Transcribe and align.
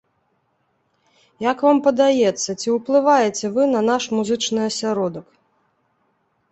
Як 1.51 1.57
вам 1.67 1.77
падаецца, 1.87 2.47
ці 2.61 2.67
ўплываеце 2.79 3.47
вы 3.59 3.63
на 3.75 3.81
наш 3.93 4.03
музычны 4.21 4.61
асяродак? 4.71 5.27